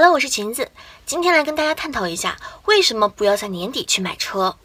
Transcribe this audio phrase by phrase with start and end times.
[0.00, 0.70] Hello，我是裙子，
[1.04, 4.56] 今天来跟大家探讨一下，为什么不要在年底去买车？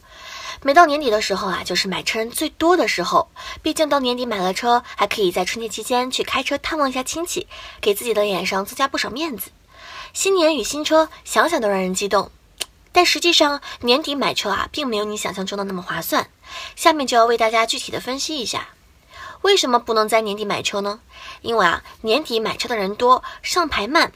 [0.62, 3.30] 每到年底的时候啊，就是买车人最多的时候。
[3.62, 7.50] 毕竟到年底买了车，还可以在春节期间去开车探望一下亲戚，
[7.82, 9.52] 给自己的脸上增加不少面子。
[10.14, 12.32] 新年与新车，想想都让人激动。
[12.94, 16.30] 但实际上，年底买车啊，并没有你想象中的那么划算。
[16.78, 18.70] 下面就要为大家具体的分析一下，
[19.42, 21.02] 为什么不能在年底买车呢？
[21.42, 24.14] 因为啊，年底买车的人多，上牌慢。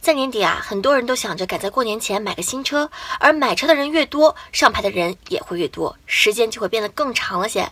[0.00, 7.70] 在年底啊，很多人都想着赶在过年前买个新车，而买车的人越多，上牌的人也会越多，时间就会变得更长了些。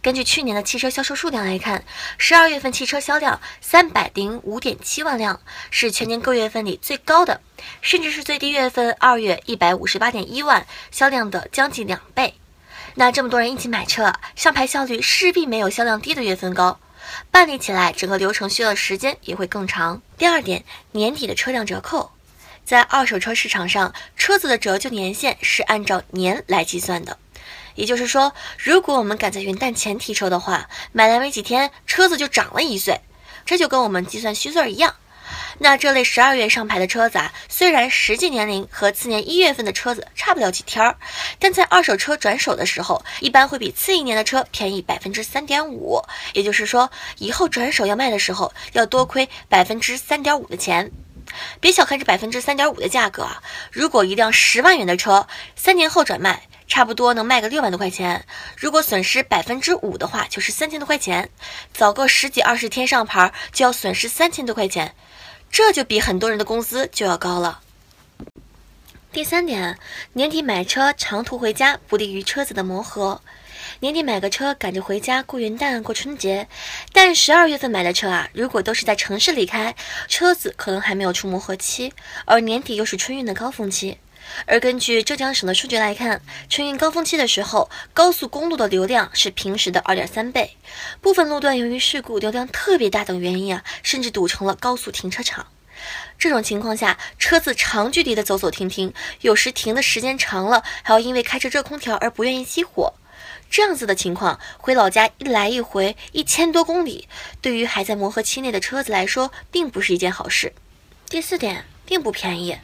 [0.00, 1.84] 根据去年的汽车销售数量来看，
[2.18, 5.40] 十二月份汽车销量三百零五点七万辆，
[5.70, 7.40] 是全年各月份里最高的，
[7.82, 12.34] 甚至是最低月份二月一百五十八点一万销量的将近两倍。
[12.94, 16.78] 那这么多人一起买车，上牌效率势必没有销量低的月份高。
[17.30, 20.00] 办理起来，整个流程需要的时间也会更长。
[20.16, 22.10] 第二点，年底的车辆折扣，
[22.64, 27.18] 在二手车市场上，车子的折旧年限是按照年来计算的。
[27.74, 33.00] 也就是说，如果我们赶在元旦前提车的话，买来没几天，车子就涨了一岁，
[33.44, 34.94] 这就跟我们计算虚岁一样。
[35.58, 40.96] 那这类十二月上牌的车子啊，虽然实际年龄和次年一月份的车子差不了几天儿，
[41.38, 46.02] 但在二手车转手的时候，一般会比次一年的车便宜百分之三点五。
[46.32, 50.90] 也就是说，以后转手要卖的时候，要多亏百分之三点五的钱。
[51.60, 53.42] 别小看这百分之三点五的价格啊！
[53.72, 58.24] 如果一辆十万元的车，三年后转卖，差不多能卖个六万多块钱。
[58.56, 61.30] 如果损失百分之五的话，就是三千多块钱。
[61.72, 64.94] 早个十几二十天上牌，就要损失三千多块钱。
[65.50, 67.60] 这就比很多人的工资就要高了。
[69.12, 69.78] 第三点，
[70.12, 73.22] 年底买车长途回家不利于车子的磨合。
[73.80, 76.48] 年底买个车赶着回家过元旦过春节，
[76.94, 79.74] 但十二月份买的车啊，如果都是在城市里开，
[80.08, 81.92] 车子可能还没有出磨合期，
[82.24, 83.98] 而年底又是春运的高峰期。
[84.46, 90.56] 而根据浙江省的数据来看，春运高峰期的时候，高速公路的流量是平时的二点三倍，
[91.02, 95.46] 部分路段由于事故流量特别大等原因啊，甚至堵成了高速停车场。
[96.18, 102.94] 这种情况下，车子长距离的走走停停，有时停的时间长了，还要因为开着热空调而不愿意熄火。
[103.50, 107.08] 这样子的情况，回老家一来一回一千多公里，
[107.40, 110.52] 对于还在磨合期内的车子来说，并不是一件好事。
[111.08, 112.58] 第四点，并不便宜。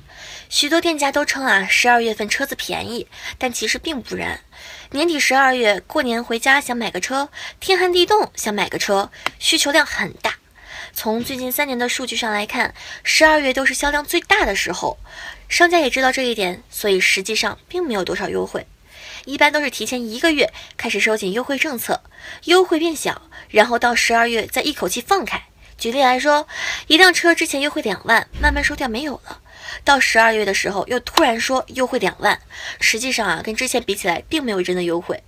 [0.49, 3.07] 许多店家都称啊，十二月份车子便宜，
[3.39, 4.41] 但其实并不然。
[4.91, 10.35] 年底十二月过年回家想买个车，天寒地冻想买个车，需求量很大。
[10.93, 14.99] 从最近三年的数据上来看，十二月都是销量最大的时候。
[15.49, 18.67] 商家也知道这一点，所以实际上并没有多少优惠，
[19.25, 22.03] 一般都是提前一个月开始收紧优惠政策，
[22.45, 25.43] 优惠变小，然后到十二月再一口气放开。
[25.79, 26.47] 举例来说，
[26.87, 29.41] 一辆车之前优惠两万，慢慢收掉没有了。
[29.85, 32.41] 到十二月的时候，又突然说优惠两万，
[32.79, 35.21] 实际上啊，跟之前比起来，并没有真的优惠。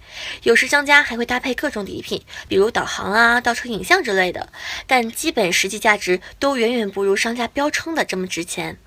[0.45, 4.53] 有时商家还会搭配各种礼品，比如导航啊、倒车影像之类的，
[4.87, 8.79] 但基本实际价值都远远不如商家标称的这么值钱。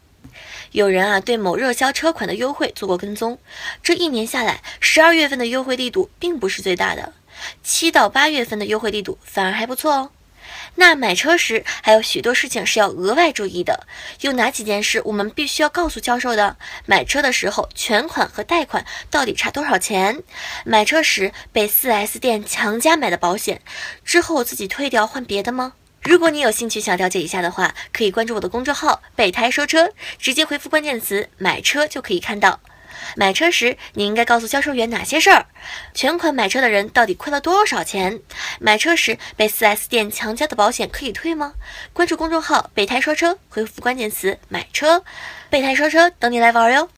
[0.71, 3.39] 有人啊，对某热销车款的优惠做过跟踪，
[3.81, 7.13] 这一年下来，十二月份的优惠力度并不是最大的，
[7.63, 10.11] 七到八月份的优惠力度反而还不错哦。
[10.75, 13.87] 那买车时还有许多事情是要额外注意的，
[14.21, 16.55] 有哪几件事我们必须要告诉销售的？
[16.85, 20.21] 买车的时候，全款和贷款到底差多少钱？
[20.63, 23.61] 买车时被 4S 店强加买的保险，
[24.05, 25.73] 之后自己退掉换别的吗？
[26.03, 32.59] 如果你有兴趣想了解一下的话，可以关注我的公众号“备胎说车”，直接回复关键词“买车”就可以看到。
[33.15, 35.45] 买车时，你应该告诉销售员哪些事儿？
[35.93, 38.21] 全款买车的人到底亏了多少钱？
[38.59, 41.53] 买车时被 4S 店强加的保险可以退吗？
[41.93, 45.03] 关注公众号“备胎说车”，回复关键词“买车”，
[45.49, 46.89] 备胎说车等你来玩哟。